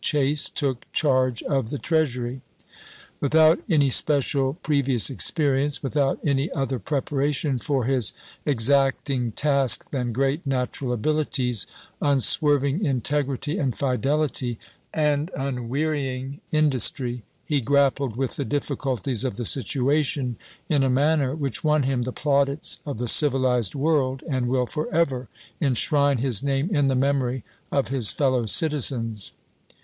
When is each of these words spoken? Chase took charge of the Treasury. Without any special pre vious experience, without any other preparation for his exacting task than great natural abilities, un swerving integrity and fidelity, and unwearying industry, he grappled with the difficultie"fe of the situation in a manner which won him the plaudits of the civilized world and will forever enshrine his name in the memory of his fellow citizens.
Chase 0.00 0.48
took 0.48 0.84
charge 0.92 1.42
of 1.42 1.70
the 1.70 1.76
Treasury. 1.78 2.40
Without 3.20 3.58
any 3.68 3.90
special 3.90 4.54
pre 4.54 4.80
vious 4.80 5.10
experience, 5.10 5.82
without 5.82 6.20
any 6.24 6.52
other 6.52 6.78
preparation 6.78 7.58
for 7.58 7.84
his 7.84 8.12
exacting 8.46 9.32
task 9.32 9.90
than 9.90 10.12
great 10.12 10.46
natural 10.46 10.92
abilities, 10.92 11.66
un 12.00 12.20
swerving 12.20 12.84
integrity 12.84 13.58
and 13.58 13.76
fidelity, 13.76 14.56
and 14.94 15.32
unwearying 15.36 16.40
industry, 16.52 17.24
he 17.44 17.60
grappled 17.60 18.14
with 18.14 18.36
the 18.36 18.44
difficultie"fe 18.44 19.24
of 19.26 19.34
the 19.36 19.44
situation 19.44 20.36
in 20.68 20.84
a 20.84 20.88
manner 20.88 21.34
which 21.34 21.64
won 21.64 21.82
him 21.82 22.02
the 22.04 22.12
plaudits 22.12 22.78
of 22.86 22.98
the 22.98 23.08
civilized 23.08 23.74
world 23.74 24.22
and 24.28 24.46
will 24.46 24.66
forever 24.66 25.28
enshrine 25.60 26.18
his 26.18 26.40
name 26.40 26.72
in 26.72 26.86
the 26.86 26.94
memory 26.94 27.42
of 27.72 27.88
his 27.88 28.12
fellow 28.12 28.46
citizens. 28.46 29.32